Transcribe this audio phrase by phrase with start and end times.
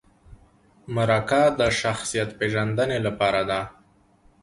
[0.95, 3.61] مرکه د شخصیت پیژندنې لپاره ده